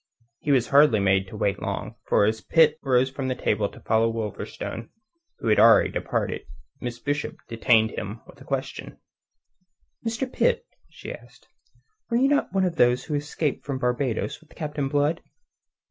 [0.39, 3.79] He was hardly made to wait so long, for as Pitt rose from table to
[3.81, 4.89] follow Wolverstone,
[5.37, 6.41] who had already departed,
[6.79, 8.97] Miss Bishop detained him with a question:
[10.03, 10.25] "Mr.
[10.33, 11.47] Pitt," she asked,
[12.09, 15.21] "were you not one of those who escaped from Barbados with Captain Blood?"